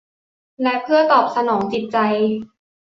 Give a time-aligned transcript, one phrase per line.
[0.61, 1.97] และเพื่อตอบสนองจิตใจ